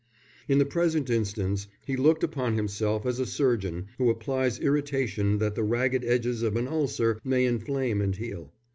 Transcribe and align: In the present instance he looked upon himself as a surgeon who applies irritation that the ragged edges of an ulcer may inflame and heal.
In 0.47 0.57
the 0.57 0.65
present 0.65 1.11
instance 1.11 1.67
he 1.85 1.95
looked 1.95 2.23
upon 2.23 2.55
himself 2.55 3.05
as 3.05 3.19
a 3.19 3.25
surgeon 3.27 3.85
who 3.99 4.09
applies 4.09 4.57
irritation 4.59 5.37
that 5.37 5.53
the 5.53 5.61
ragged 5.63 6.03
edges 6.03 6.41
of 6.41 6.55
an 6.55 6.67
ulcer 6.67 7.19
may 7.23 7.45
inflame 7.45 8.01
and 8.01 8.15
heal. 8.15 8.51